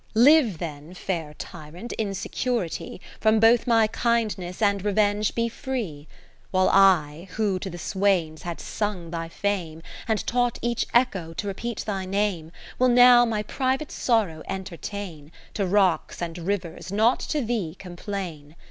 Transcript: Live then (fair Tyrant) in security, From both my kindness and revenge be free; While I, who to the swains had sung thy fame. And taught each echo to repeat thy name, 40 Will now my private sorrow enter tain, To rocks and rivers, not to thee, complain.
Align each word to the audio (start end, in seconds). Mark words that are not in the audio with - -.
Live 0.15 0.57
then 0.57 0.95
(fair 0.95 1.35
Tyrant) 1.35 1.91
in 1.93 2.15
security, 2.15 2.99
From 3.19 3.39
both 3.39 3.67
my 3.67 3.85
kindness 3.85 4.59
and 4.59 4.83
revenge 4.83 5.35
be 5.35 5.47
free; 5.47 6.07
While 6.49 6.69
I, 6.69 7.27
who 7.33 7.59
to 7.59 7.69
the 7.69 7.77
swains 7.77 8.41
had 8.41 8.59
sung 8.59 9.11
thy 9.11 9.29
fame. 9.29 9.83
And 10.07 10.25
taught 10.25 10.57
each 10.63 10.87
echo 10.91 11.35
to 11.35 11.45
repeat 11.47 11.85
thy 11.85 12.05
name, 12.05 12.45
40 12.79 12.79
Will 12.79 12.89
now 12.95 13.25
my 13.25 13.43
private 13.43 13.91
sorrow 13.91 14.41
enter 14.47 14.75
tain, 14.75 15.31
To 15.53 15.67
rocks 15.67 16.19
and 16.19 16.35
rivers, 16.35 16.91
not 16.91 17.19
to 17.19 17.41
thee, 17.43 17.75
complain. 17.77 18.55